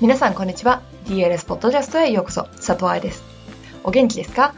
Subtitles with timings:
[0.00, 0.80] 皆さんこんにちは。
[1.04, 2.44] DLS ポッドキャストへようこそ。
[2.56, 3.22] 佐藤愛です。
[3.84, 4.54] お元気ですか？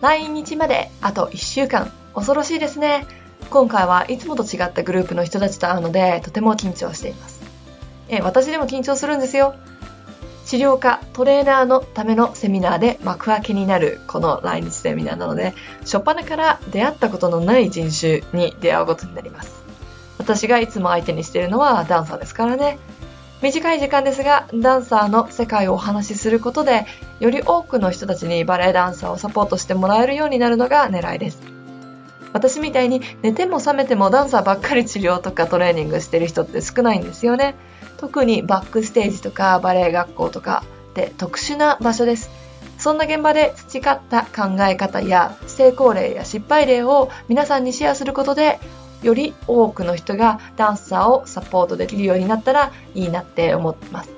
[0.00, 1.92] 来日まであと1週間。
[2.16, 3.06] 恐ろしいですね。
[3.50, 7.42] 今回はいつもと違ったグループの人たちと会うのでとても緊張しています。
[8.08, 9.54] え私でも緊張するんですよ。
[10.46, 19.62] 治療家、トレーナーのためのセミナーで幕開けになるこの来日セミナーなので、初っ端から出会ったことのない人種に出会うことになります。
[20.18, 22.80] 私がいつも相手にしているのはダンサーですからね。
[23.42, 26.86] 短い時間ですが、ダンサーの世界をお話しすることで、
[27.20, 31.54] より多くの人たちにバレエダンサーをサポートしてもらえるようになるのが狙いです。
[32.32, 37.54] 私みたいに寝ても覚めてもダンサーばっかり治療とかトレーニングしてる人って少ないんですよね。
[37.96, 42.30] 特にバックステージとかバレエ学校とかって特殊な場所です。
[42.76, 48.58] そんな現場で培った考え方や成功例や失敗例を皆さんにシェアすることで
[49.02, 54.10] より多くの人がダンサーをサポートできるようになったらいいなって思ってます。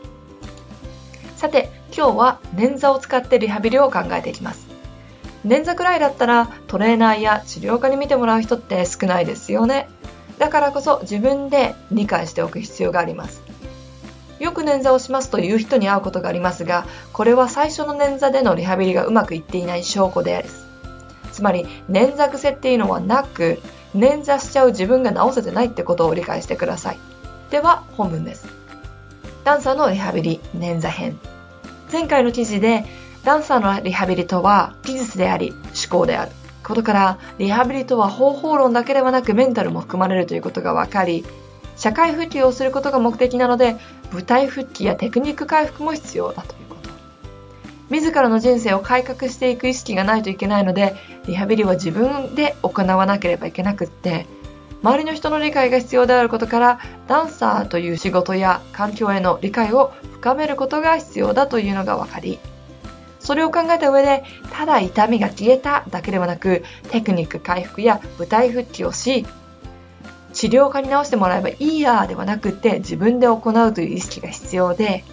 [1.37, 4.67] さて、今日は捻挫を使ってリハビリを考えていきます。
[5.47, 9.89] 捻挫くらいだったらトレーナーや治療家に見てもらう人って少ないですよね。
[10.39, 13.43] だからこそ自分で理解しておく必要があります。
[14.39, 20.67] よく捻挫をしますという人に会うことがありますが、これは最初の捻挫でのリハビリがうまくいっていない証拠です。
[21.33, 23.61] つまり、捻挫癖っていうのはなく、
[23.97, 26.99] 捻挫しちゃう自分が治せてないってことを理解してください。
[27.51, 28.47] では、本文です。
[29.45, 31.19] ダンサーのリハビリ、捻挫編。
[31.91, 32.85] 前回の記事で、
[33.25, 36.33] ダンサーのリハビリとは技術であり、思考である。
[36.65, 41.25] ことから、リハビリとは方法論だけではなくメンタルも含まれるということが分かり、
[41.77, 43.77] 社会復帰をすることが目的なので、
[44.13, 46.66] 舞台復帰やテクニック回復も必要だという。
[47.91, 54.27] 自らの人生を改革していく意識がないといけないので、リハビリは自分で行わなければいけなくって、
[54.83, 62.39] 周りの人の理解が必要であることから、ダンサーという仕事や環境への理解を深めることが必要だというのが分かり、
[63.21, 69.27] それを考えた上で、ただ痛みが消えただけではなく、テクニック回復や舞台復帰をし、
[70.33, 75.05] 治療家に直してもらえばいいやではなくて自分で行うという意識が必要で、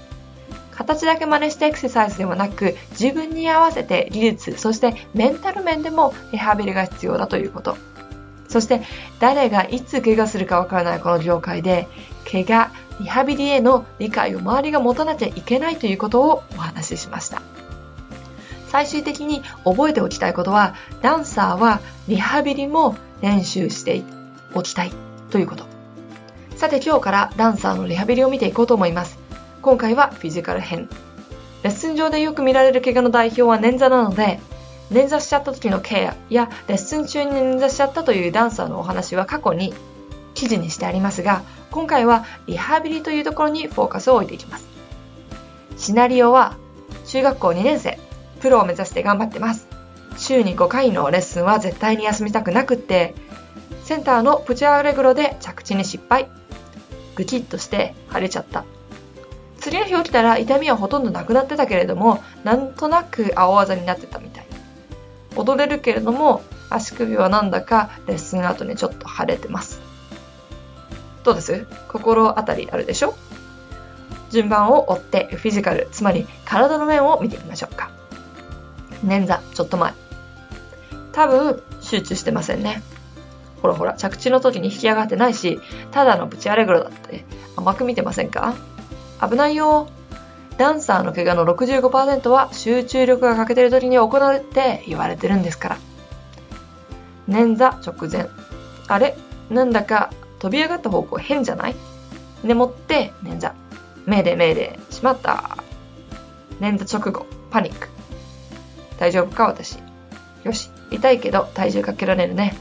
[0.75, 7.77] 形だけ真似したエクササイズではなく自分に合わせて技術、そしてメンタル面でもリハビリが必要だということ。
[8.47, 8.81] そして
[9.19, 11.87] 誰がいつ怪我するかわからないこの業界で、
[12.29, 17.41] 怪我、リハビリへの理解を周りが持たなきゃいけないということをお話ししました。
[18.67, 24.03] 最終的に覚えておきたいことは、ダンサーはリハビリも練習して
[24.53, 24.91] おきたい
[25.29, 25.65] ということ。
[26.55, 29.22] さて今日からダンサーのリハビリを見ていこうと思います。
[29.63, 30.89] 今回はフィジカル編。
[31.63, 34.41] レッスン上でよく見られる怪我の代表は捻挫なので、
[34.91, 39.73] 捻挫しちゃった時のケアやレッスン中に捻挫しちゃったというダンサーのお話は過去に
[40.33, 44.67] 記事にしてありますが、今回はリハビリというところにフォーカスを置いていきます。
[45.77, 46.57] シナリオは
[47.05, 47.97] 中学校2年生、
[48.41, 49.69] プロを目指して頑張ってます。
[50.17, 53.15] 週に5回のレッスンは絶対に休みたくなくって、
[53.85, 56.29] センターのプチアレグロで着地に失敗。
[57.15, 58.65] ぐきっとして腫れちゃった。
[59.63, 64.45] 次の日起きたら痛みはほとんどなくなってたけれども、なんとなく青技になってたみたい。
[65.37, 69.79] 踊れるけれども、足首はなんだかレッスン後にちょっと腫れてます。
[71.23, 73.15] どうです心当たりあるでしょ
[74.31, 77.89] 順番を追ってフィジカル、つまり体の面を見てみましょうか。
[79.05, 79.93] 捻挫、ちょっと前。
[81.13, 82.83] 多分、集中してませんね。
[83.61, 87.23] ほらほら、着地の時に引き上がってないし、ただのプチアレグロだって
[87.55, 88.55] 甘く見てませんか
[89.21, 89.87] 危ないよ。
[90.57, 95.77] ダンサーの怪我の65%は集中力が欠けてる時に行うって言われてるんですから。
[97.27, 98.29] 捻挫直前。
[98.87, 99.15] あれ？
[99.49, 101.75] なんだか飛び上がった方向変じゃない？
[102.43, 103.53] 眠って捻挫。
[104.05, 105.57] 目で目でしまった。
[106.59, 107.87] 捻挫直後、パニック。
[108.99, 109.45] 大丈夫か？
[109.45, 109.77] 私。
[110.43, 110.69] よし。
[110.91, 112.55] 痛いけど体重かけられるね。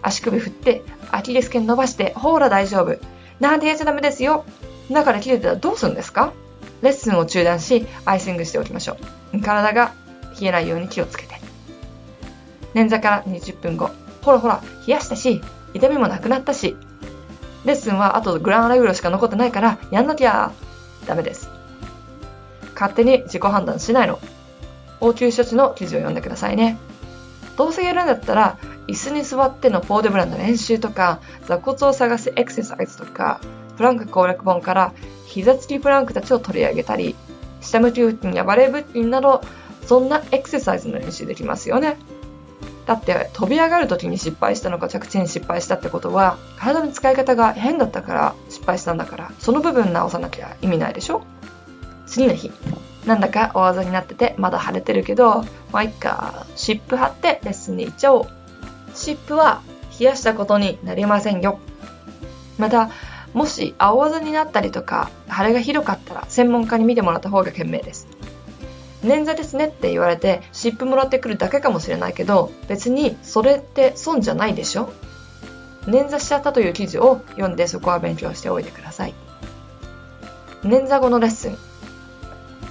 [0.00, 2.96] 足首振って、アキレス腱伸ばして、ほら大丈夫。
[3.40, 4.44] なんてやっちゃダメですよ？
[4.90, 6.32] だから切れてたらどうするんですか？
[6.82, 8.96] レッスンを中断し、アイシングしておきましょ
[9.32, 9.40] う。
[9.40, 9.94] 体が
[10.38, 11.34] 冷えないように気をつけて。
[12.74, 13.90] 捻挫から20分後。
[14.22, 15.40] ほらほら、冷やしたし、
[15.72, 16.76] 痛みもなくなったし。
[17.64, 20.52] レッスンはあとグランアレグロしか残ってないから、やんなきゃ。
[21.06, 21.48] ダメです。
[22.74, 24.18] 勝手に自己判断しないの。
[25.00, 26.78] 応急処置の記事を読んでくださいね。
[27.56, 28.58] どうせやるんだったら、
[28.88, 33.40] 椅子に座ってのポーデブランの練習とか、座骨を探すエクササイズとか、
[33.76, 34.92] プランク攻略本から
[35.26, 37.14] 膝つきプランクたちを取り上げたり、
[37.60, 39.40] 下向き腹筋やバレー腹筋など、
[39.86, 41.96] そんなエクササイズの練習できますよね。
[42.86, 51.22] だって飛び上がる時に失敗したのか着地に失敗したってことは体の使い方が変だったから失敗したんだからその部分直さなきゃ意味ないでしょ？
[52.06, 52.52] 次の日、
[53.06, 58.26] なんだか大技になっててまだ腫れてるけど、まあいっか、湿布貼ってレッスンに行っちゃおう。
[58.94, 59.62] 湿布は
[59.98, 61.58] 冷やしたことになりませんよ。
[62.58, 62.90] また、
[63.34, 68.06] もし青技になったりとか腫れがひどかったら専門家に見てもらった方が賢明です。
[69.02, 74.90] 捻挫ですねって言われて湿布もらってくるだけかもしれないけど別にそれって損じゃないでしょ？
[75.82, 79.14] 捻挫しちゃったという記事を読んでそこは勉強しておいてください。
[80.62, 81.58] 捻挫後のレッスン。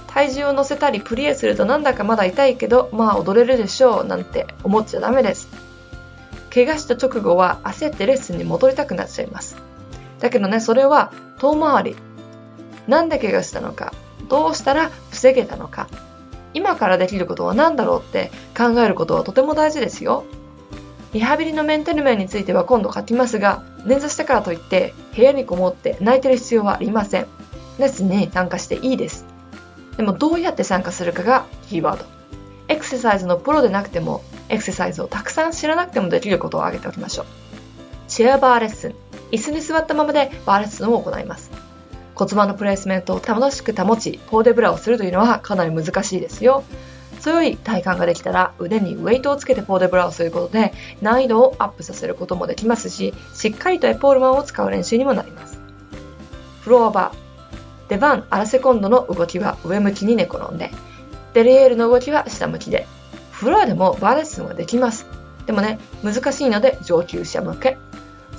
[0.08, 5.48] 体重を乗せたりプリエするとなんだかまだ痛いけどまあ踊れるでしょうなんて思っちゃダメです。
[6.52, 9.56] 怪我した直後は焦ってレッスンに戻りたくなっちゃいます。
[10.20, 11.96] だけどね、それは遠回り。
[12.86, 13.92] なんで怪我したのか、
[14.28, 15.88] どうしたら防げたのか、
[16.52, 20.24] 今からできることは何だろうって考えることはとても大事ですよ。
[21.12, 27.26] リハビリのメンタル面については今度書きますが、捻挫したからといって部屋にこもって泣いてる必要はありません。
[27.78, 29.24] レッスンに参加していいです。
[29.96, 32.04] でもどうやって参加するかがキーワード。
[32.66, 37.26] エクササイズのプロでなくてもエクササイズをたくさん知らなくてもできることを挙げておきましょう。
[38.08, 39.03] チェアバーレッスン。
[39.34, 41.50] 椅子に座ったままでバーレッスンを行います。
[42.14, 46.62] 骨盤のプレイスメントを楽しく保ち、ポーデブラをするというのはかなり難しいですよ。
[47.20, 55.58] 強い体幹ができたら腕にウェイトをつけてポーデブラをすることで難易度をアップさせることもできますし、しっかりとエポールマンを使う練習にもなります。
[56.60, 57.88] フロアバー。
[57.88, 60.70] 出番アラセコンドの動きは上向きに寝転んで、
[61.32, 62.86] デリエールの動きは下向きで、
[63.32, 65.06] フロアでもバーレッスンはできます。
[65.46, 67.76] でもね、難しいので上級者向け。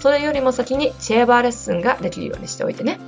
[0.05, 2.99] それよりも先にチェアバーレッスンができるようにしておいてね。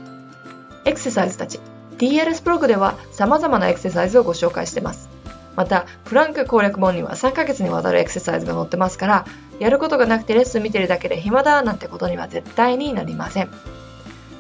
[0.84, 1.60] エクササイズたち。
[2.00, 5.08] DLS ブログでは様々なエクササイズをご紹介してます。
[5.56, 9.26] また、プランク攻略本には3ヶ月にわたるエクササイズが載ってますから、
[9.60, 13.50] やることがなくてレッスン見てるだけで暇だなんてことには絶対になりません。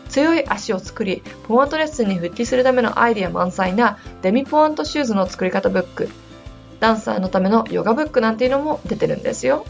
[0.10, 6.10] 強い足を作り、ポワントレッスンに復帰するためのアイディア満載なデミポワントシューズの作り方ブック
[6.80, 9.64] ダンサーのためのヨガブックなんていうのも出てるんですよ。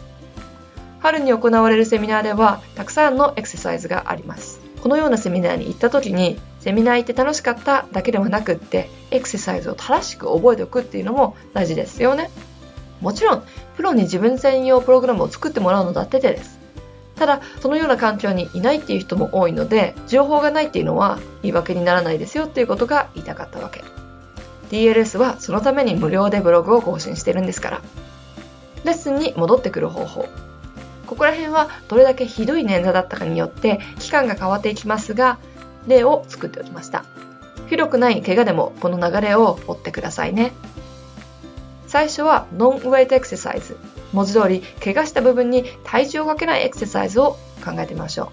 [1.08, 4.60] 春に行われるセミナーではたくさんのエクササイズがあります。
[4.82, 12.28] このようなセミナーに行った時にセミナー行って楽しかっただけではなくってエクササイズを正しく覚えておくっていうのも大事ですよね。
[13.00, 13.42] もちろん
[13.76, 16.58] プロに自分専用プログラムを作ってもらうのだって手です。
[17.16, 23.82] ただそのような環境にいないっていう人も多いので情報がないっていうのは言い訳にならないですよっていうことが言いたかったわけ。
[24.70, 27.80] DLS はそのために無料でブログを更新してるんですから。
[28.84, 30.28] レッスンに戻ってくる方法。
[31.08, 35.38] ここら辺はどれだけひどい捻挫だったかによって期間が変わっていきますが、
[35.86, 37.06] 例を作っておきました。
[37.68, 40.52] 広くない怪我でもこの流れを追ってくださいね。
[41.86, 43.78] 最初はノンウェイトエクササイズ。
[44.12, 48.30] 文字通り怪我した部分に体重をかけないエクササイズを考えてみましょ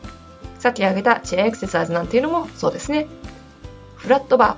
[0.59, 0.61] う。
[0.61, 3.07] さっき挙げたチェアエクササイズなんていうのもそうですね。
[3.95, 4.57] フラットバ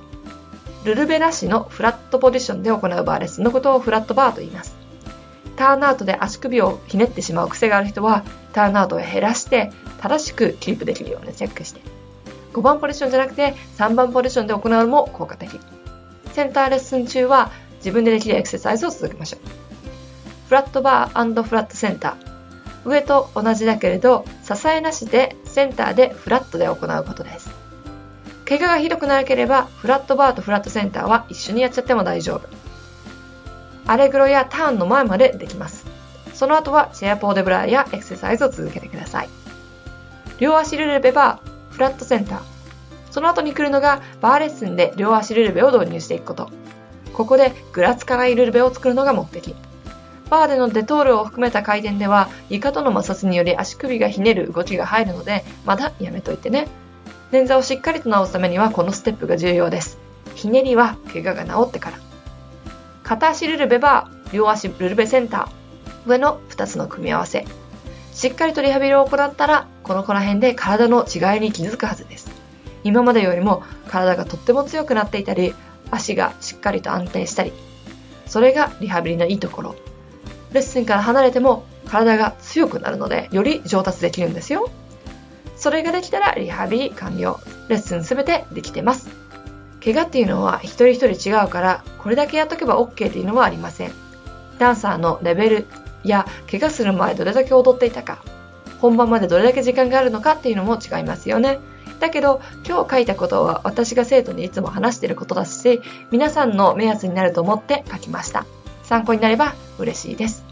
[0.83, 0.85] ー。
[0.87, 4.76] ルルベなしのフラットポジションで行うバーレッスンのことをフラットバーと言います。
[5.57, 8.23] ターンアウトで足首をひねってしまう癖がある人は、
[8.53, 11.81] ターンアウトを減らして、正しくキープできるようにチェックして。
[12.53, 15.59] 5番ポジションじゃなくて3番ポジションで行うのも効果的。
[16.31, 19.41] センターレッスン中は自分でできるエクササイズを続けましょう。
[20.47, 22.89] フラットバーフラットセンター。
[22.89, 27.49] 上と同じだけれど、支えなしでセンターでフラットで行うことです。
[28.47, 32.66] 怪我がひどくなければ、フラットバーとフラットセンターは一緒にやっちゃっても大丈夫。
[33.87, 35.85] アレグロやターンの前までできます。
[36.33, 39.29] その後はチェアポーデブラーやエクササイズを続けてください。
[40.39, 42.41] 両足ルルベバー、フラットセンター。
[43.09, 46.49] その後に来るのがバーレッスンで両足ルルベを導入していくこと。
[47.13, 49.55] ここでぐらつかないルルベを作るのが目的。
[50.29, 56.67] バーでのデトールを含めた回転では床との摩擦により足首がひねる動きが入るのでまだやめといてね。
[57.31, 59.97] 捻挫をしっかりと治すためにはこのステップが重要です。
[60.35, 62.06] ひねりは怪我が治ってから。
[63.07, 66.09] 片足ルルベバー、両足ルルベセンター。
[66.09, 67.45] 上の2つの組み合わせ。
[68.11, 72.29] しっかりとリハビリを行ったら、この子ら辺で体の違いに気づくはずです。
[72.83, 75.55] 今までよりも体がとっても強くなっていたり、
[75.89, 77.53] 足がしっかりと安定したり。
[78.25, 79.75] それがリハビリのいいところ。
[80.51, 84.69] レッスンから離れても体が強くなるので、より上達できるんですよ。
[85.55, 87.39] それができたらリハビリ完了。
[87.69, 89.07] レッスンすべてできてます。
[89.83, 93.91] 怪我っていうのは一人一人違うから、これだけやっとけば OK っていうのはありません。
[94.59, 95.65] ダンサーのレベル
[96.03, 98.19] や怪我する前どれだけ踊っていたか、
[98.79, 101.59] 本番までどれだけ時間があるのかっていうのも違いますよね。
[101.99, 105.81] だけど、今日書いたことは私が生徒にいつも話していることだし、
[106.11, 108.45] 皆さんの目安になると思って書きました。
[108.83, 110.46] 参考になれば嬉しいです。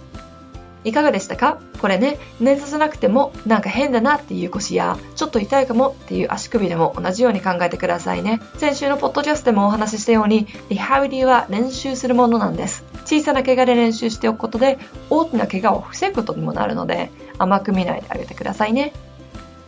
[0.85, 1.59] いかがでしたか？
[1.81, 8.39] これね、捻挫じゃなくてもなんか変だなっていう腰や、ちょっと痛いかもっていう足首でも同じように考えてくださいね。
[8.57, 12.83] 先週のポッドキャストでもお話ししたように、リハビリは練習するものなんです。
[13.05, 18.93] 小さな怪我で練習しておくことで、大きな怪我を防ぐことにもなるので、甘く見ないであげてくださいね。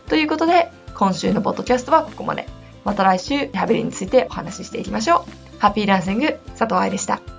[0.08, 2.46] ということで、今週のポッドキャストはここまで。
[2.84, 5.60] また来週、リハビリについてお話ししていきましょう。
[5.60, 7.37] ハッピーランシング、佐藤愛でした。